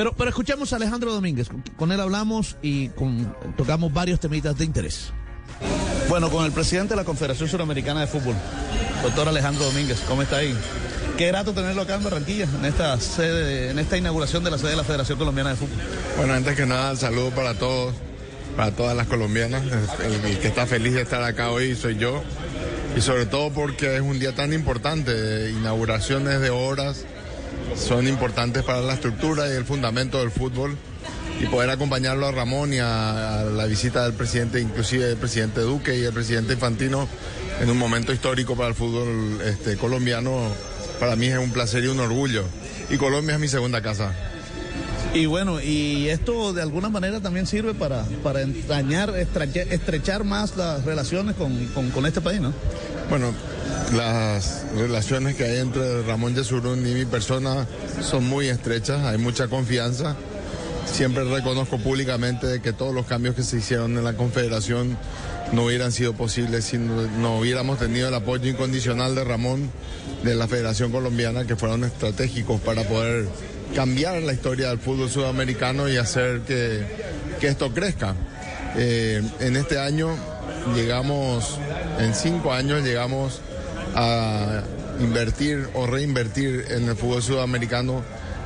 [0.00, 1.50] Pero, pero escuchemos a Alejandro Domínguez.
[1.76, 5.12] Con él hablamos y con, tocamos varios temitas de interés.
[6.08, 8.34] Bueno, con el presidente de la Confederación Suramericana de Fútbol,
[9.02, 10.56] doctor Alejandro Domínguez, ¿cómo está ahí?
[11.18, 14.70] Qué grato tenerlo acá en Barranquilla, en esta sede, en esta inauguración de la sede
[14.70, 15.76] de la Federación Colombiana de Fútbol.
[16.16, 17.94] Bueno, antes que nada, saludo para todos,
[18.56, 19.62] para todas las colombianas.
[20.02, 22.22] El, que está feliz de estar acá hoy soy yo.
[22.96, 27.04] Y sobre todo porque es un día tan importante, inauguraciones de horas
[27.76, 30.76] son importantes para la estructura y el fundamento del fútbol
[31.40, 35.96] y poder acompañarlo a Ramón y a, la visita del presidente, inclusive del presidente Duque
[35.96, 37.08] y el presidente Infantino
[37.60, 40.48] en un momento histórico para el fútbol este, colombiano,
[40.98, 42.44] para mí es un placer y un orgullo.
[42.90, 44.12] Y Colombia es mi segunda casa.
[45.12, 50.84] Y bueno, y esto de alguna manera también sirve para, para entrañar, estrechar, más las
[50.84, 52.52] relaciones con, con, este país, ¿no?
[53.10, 53.34] Bueno,
[53.92, 57.66] las relaciones que hay entre Ramón Yesurún y mi persona
[58.00, 60.14] son muy estrechas, hay mucha confianza.
[60.86, 64.96] Siempre reconozco públicamente que todos los cambios que se hicieron en la Confederación
[65.50, 69.72] no hubieran sido posibles si no, hubiéramos tenido el apoyo incondicional de Ramón,
[70.22, 73.26] de la Federación Colombiana, que fueron estratégicos para poder
[73.74, 76.84] cambiar la historia del fútbol sudamericano y hacer que,
[77.42, 78.14] esto crezca.
[78.76, 80.16] Eh, en este año
[80.74, 81.58] llegamos,
[81.98, 83.40] en cinco años llegamos
[83.94, 84.62] a
[85.00, 88.02] invertir o reinvertir en el fútbol sudamericano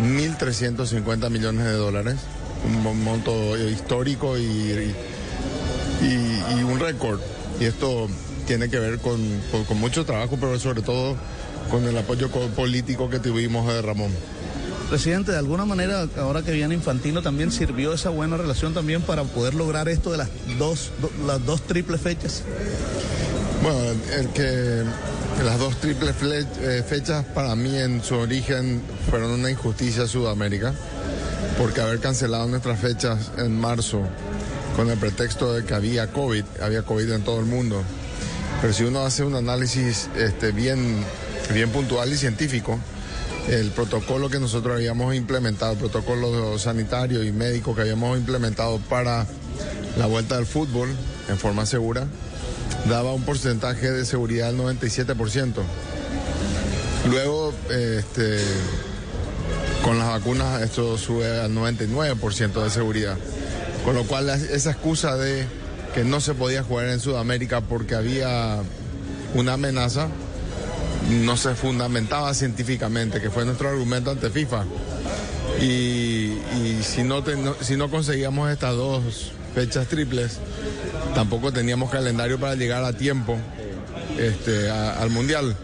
[0.00, 2.16] 1.350 millones de dólares,
[2.64, 4.94] un monto histórico y,
[6.02, 7.20] y, un récord.
[7.60, 8.08] Y esto
[8.46, 9.18] tiene que ver con,
[9.66, 11.16] con, mucho trabajo, pero sobre todo
[11.70, 14.10] con el apoyo político que tuvimos de Ramón.
[14.88, 19.24] Presidente, de alguna manera, ahora que viene Infantino, también sirvió esa buena relación también para
[19.24, 20.28] poder lograr esto de las
[20.58, 20.92] dos,
[21.26, 22.42] las dos triples fechas.
[23.62, 23.78] Bueno,
[24.16, 24.84] el que
[25.44, 26.14] las dos triples
[26.60, 30.72] eh, fechas para mí en su origen fueron una injusticia a Sudamérica,
[31.58, 34.02] porque haber cancelado nuestras fechas en marzo
[34.76, 37.82] con el pretexto de que había COVID, había COVID en todo el mundo.
[38.60, 40.96] Pero si uno hace un análisis este, bien,
[41.52, 42.78] bien puntual y científico,
[43.48, 49.26] el protocolo que nosotros habíamos implementado, el protocolo sanitario y médico que habíamos implementado para
[49.96, 50.88] la vuelta del fútbol
[51.28, 52.06] en forma segura,
[52.88, 55.62] daba un porcentaje de seguridad del 97%.
[57.08, 58.38] Luego, este,
[59.84, 63.16] con las vacunas, esto sube al 99% de seguridad.
[63.84, 65.46] Con lo cual, esa excusa de
[65.94, 68.58] que no se podía jugar en Sudamérica porque había
[69.34, 70.08] una amenaza,
[71.10, 74.64] no se fundamentaba científicamente, que fue nuestro argumento ante FIFA.
[75.60, 76.36] Y,
[76.82, 77.24] si, no,
[77.60, 80.38] si no conseguíamos estas dos fechas triples,
[81.14, 83.38] tampoco teníamos calendario para llegar a tiempo
[84.18, 85.56] este, al Mundial.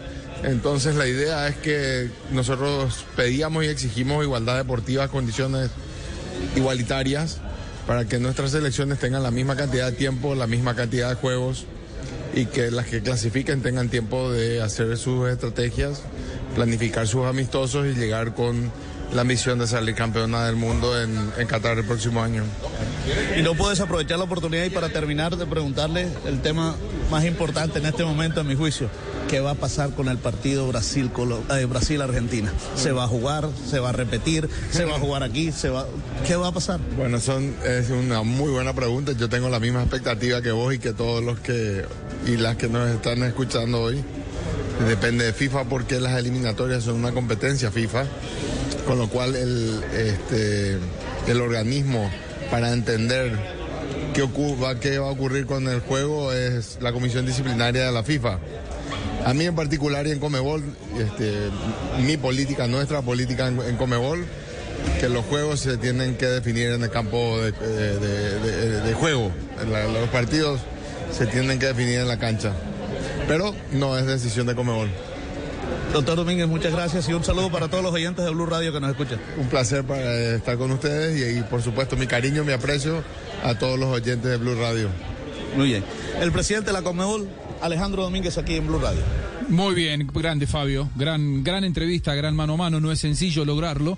[0.43, 5.69] Entonces la idea es que nosotros pedíamos y exigimos igualdad deportiva, condiciones
[6.55, 7.37] igualitarias,
[7.87, 11.65] para que nuestras selecciones tengan la misma cantidad de tiempo, la misma cantidad de juegos
[12.33, 16.01] y que las que clasifiquen tengan tiempo de hacer sus estrategias,
[16.55, 18.71] planificar sus amistosos y llegar con
[19.13, 22.43] la ambición de salir campeona del mundo en, en Qatar el próximo año.
[23.37, 26.75] Y no puedes aprovechar la oportunidad y para terminar de preguntarle el tema
[27.11, 28.89] más importante en este momento, a mi juicio.
[29.29, 31.09] ¿Qué va a pasar con el partido Brasil
[31.51, 32.51] eh, Brasil Argentina?
[32.75, 33.49] ¿Se va a jugar?
[33.69, 34.49] ¿Se va a repetir?
[34.71, 35.51] ¿Se va a jugar aquí?
[35.51, 35.87] ¿Se va
[36.27, 36.79] ¿Qué va a pasar?
[36.97, 39.13] Bueno, son es una muy buena pregunta.
[39.13, 41.85] Yo tengo la misma expectativa que vos y que todos los que
[42.25, 44.03] y las que nos están escuchando hoy.
[44.87, 48.05] Depende de FIFA porque las eliminatorias son una competencia FIFA
[48.85, 50.77] con lo cual el, este,
[51.27, 52.09] el organismo
[52.51, 53.31] para entender
[54.13, 58.03] qué, ocurra, qué va a ocurrir con el juego es la comisión disciplinaria de la
[58.03, 58.39] FIFA.
[59.25, 60.63] A mí en particular y en Comebol,
[60.97, 61.49] este,
[62.05, 64.25] mi política, nuestra política en, Comebol,
[64.99, 69.31] que los juegos se tienen que definir en el campo de, de juego.
[69.65, 70.59] los partidos
[71.11, 72.53] se tienen que definir en la cancha.
[73.27, 74.89] Pero no es decisión de Comebol.
[75.93, 78.79] Doctor Domínguez, muchas gracias y un saludo para todos los oyentes de Blue Radio que
[78.79, 79.19] nos escuchan.
[79.37, 83.03] Un placer para estar con ustedes y, por supuesto mi cariño, mi aprecio
[83.43, 84.89] a todos los oyentes de Blue Radio.
[85.55, 85.83] Muy bien.
[86.19, 87.29] El presidente de la Conmebol,
[87.63, 88.99] Alejandro Domínguez, aquí en Blue Radio.
[89.47, 90.89] Muy bien, grande Fabio.
[90.95, 93.97] Gran, gran entrevista, gran mano a mano, no es sencillo lograrlo.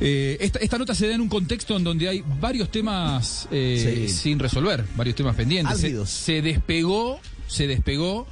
[0.00, 4.38] Eh, esta, nota se da en un contexto en donde hay varios temas eh, sin
[4.38, 5.78] resolver, varios temas pendientes.
[6.06, 8.26] se, despegó, se despegó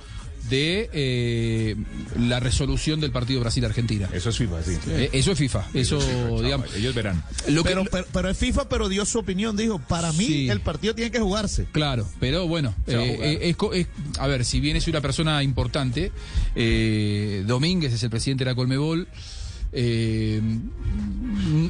[0.49, 1.77] de eh,
[2.19, 4.09] la resolución del partido Brasil-Argentina.
[4.13, 4.79] Eso es FIFA, sí.
[4.89, 5.65] Eh, eso es FIFA.
[5.75, 5.99] Eso,
[6.43, 6.75] digamos.
[6.75, 7.23] Ellos verán.
[7.65, 9.57] pero, pero, es FIFA, pero dio su opinión.
[9.57, 11.67] Dijo, para mí el partido tiene que jugarse.
[11.73, 13.87] Claro, pero bueno, eh,
[14.19, 16.13] a, ver, si bien es una persona importante,
[17.47, 19.09] Domínguez es el presidente de la Colmebol.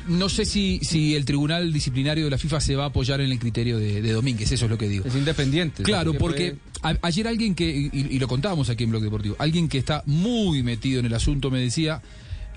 [0.08, 3.32] No sé si, si el Tribunal Disciplinario de la FIFA se va a apoyar en
[3.32, 5.06] el criterio de, Domínguez, eso es lo que digo.
[5.06, 5.82] Es independiente.
[5.82, 10.02] Claro, porque ayer alguien que, y, lo contábamos aquí en Bloque Deportivo, alguien que está
[10.06, 12.02] muy metido en el asunto me decía,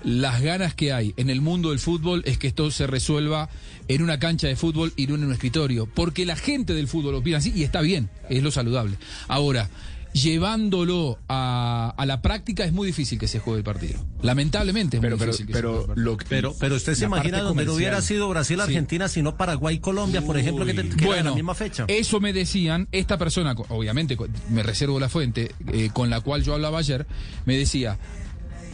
[0.04, 3.48] las ganas que hay en el mundo del fútbol es que esto se resuelva
[3.88, 7.14] en una cancha de fútbol y no en un escritorio, porque la gente del fútbol
[7.16, 8.96] opina así y está bien, es lo saludable.
[9.28, 9.68] Ahora,
[10.12, 14.04] llevándolo a, la práctica es muy difícil que se juegue el partido.
[14.22, 15.86] Lamentablemente es pero, muy difícil pero,
[16.28, 20.74] pero, pero, usted se imagina donde no hubiera sido Brasil-Argentina, sino Paraguay-Colombia, por ejemplo, que,
[20.74, 21.84] te, bueno, la misma fecha.
[21.88, 24.16] Eso me decían, esta persona, obviamente
[24.50, 27.06] me reservo la fuente, eh, con la cual yo hablaba ayer,
[27.44, 27.98] me decía,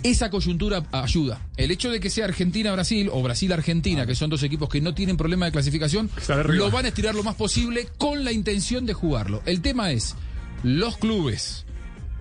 [0.02, 1.40] esa coyuntura ayuda.
[1.56, 5.16] El hecho de que sea Argentina-Brasil o Brasil-Argentina, que son dos equipos que no tienen
[5.16, 6.10] problema de clasificación,
[6.48, 9.42] lo van a estirar lo más posible con la intención de jugarlo.
[9.46, 10.14] El tema es,
[10.62, 11.64] los clubes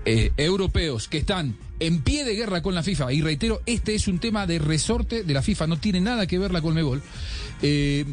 [0.05, 4.07] eh, europeos que están en pie de guerra con la FIFA, y reitero, este es
[4.07, 7.01] un tema de resorte de la FIFA, no tiene nada que ver la Colmebol.
[7.61, 8.05] Eh,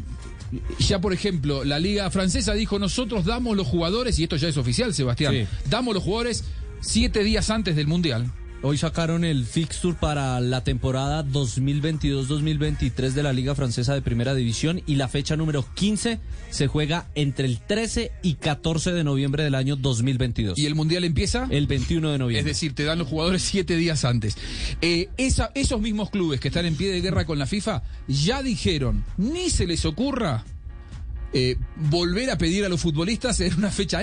[0.79, 4.57] ya, por ejemplo, la Liga Francesa dijo: Nosotros damos los jugadores, y esto ya es
[4.57, 6.43] oficial, Sebastián, damos los jugadores
[6.81, 8.31] siete días antes del Mundial.
[8.65, 14.81] Hoy sacaron el fixture para la temporada 2022-2023 de la Liga Francesa de Primera División
[14.87, 19.55] y la fecha número 15 se juega entre el 13 y 14 de noviembre del
[19.55, 20.57] año 2022.
[20.57, 21.45] ¿Y el Mundial empieza?
[21.49, 22.39] El 21 de noviembre.
[22.39, 24.37] Es decir, te dan los jugadores siete días antes.
[24.79, 28.41] Eh, esa, esos mismos clubes que están en pie de guerra con la FIFA ya
[28.41, 30.45] dijeron, ni se les ocurra
[31.35, 31.57] eh,
[31.89, 33.97] volver a pedir a los futbolistas en una fecha